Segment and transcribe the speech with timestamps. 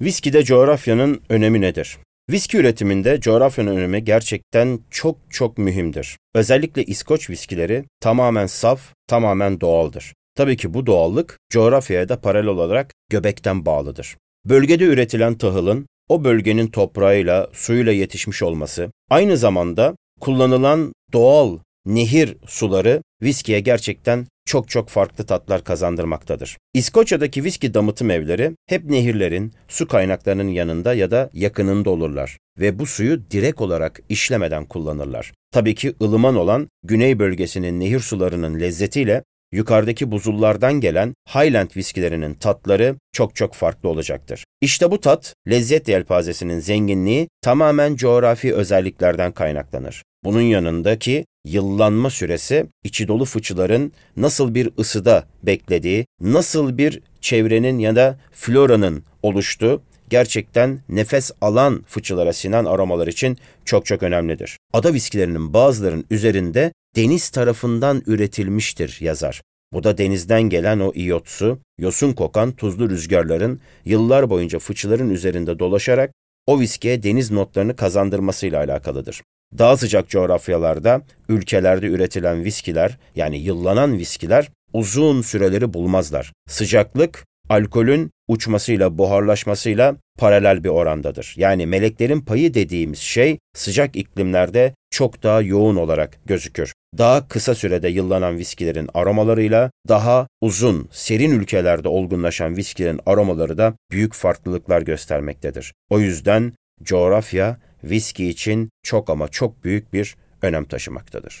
[0.00, 1.98] Viskide coğrafyanın önemi nedir?
[2.30, 6.16] Viski üretiminde coğrafyanın önemi gerçekten çok çok mühimdir.
[6.34, 10.14] Özellikle İskoç viskileri tamamen saf, tamamen doğaldır.
[10.34, 14.16] Tabii ki bu doğallık coğrafyaya da paralel olarak göbekten bağlıdır.
[14.44, 23.02] Bölgede üretilen tahılın o bölgenin toprağıyla, suyuyla yetişmiş olması, aynı zamanda kullanılan doğal nehir suları
[23.22, 26.58] viskiye gerçekten çok çok farklı tatlar kazandırmaktadır.
[26.74, 32.86] İskoçya'daki viski damıtım evleri hep nehirlerin, su kaynaklarının yanında ya da yakınında olurlar ve bu
[32.86, 35.32] suyu direkt olarak işlemeden kullanırlar.
[35.52, 42.96] Tabii ki ılıman olan güney bölgesinin nehir sularının lezzetiyle yukarıdaki buzullardan gelen Highland viskilerinin tatları
[43.12, 44.44] çok çok farklı olacaktır.
[44.60, 50.02] İşte bu tat, lezzet yelpazesinin zenginliği tamamen coğrafi özelliklerden kaynaklanır.
[50.24, 57.96] Bunun yanındaki yıllanma süresi içi dolu fıçıların nasıl bir ısıda beklediği, nasıl bir çevrenin ya
[57.96, 64.58] da floranın oluştuğu gerçekten nefes alan fıçılara sinen aromalar için çok çok önemlidir.
[64.72, 69.42] Ada viskilerinin bazılarının üzerinde deniz tarafından üretilmiştir yazar.
[69.72, 76.12] Bu da denizden gelen o iyotsu, yosun kokan tuzlu rüzgarların yıllar boyunca fıçıların üzerinde dolaşarak
[76.46, 79.22] o viskiye deniz notlarını kazandırmasıyla alakalıdır.
[79.58, 86.32] Daha sıcak coğrafyalarda, ülkelerde üretilen viskiler yani yıllanan viskiler uzun süreleri bulmazlar.
[86.48, 91.34] Sıcaklık alkolün uçmasıyla, buharlaşmasıyla paralel bir orandadır.
[91.36, 96.72] Yani meleklerin payı dediğimiz şey sıcak iklimlerde çok daha yoğun olarak gözükür.
[96.98, 104.14] Daha kısa sürede yıllanan viskilerin aromalarıyla daha uzun, serin ülkelerde olgunlaşan viskilerin aromaları da büyük
[104.14, 105.72] farklılıklar göstermektedir.
[105.90, 111.38] O yüzden coğrafya viski için çok ama çok büyük bir önem taşımaktadır.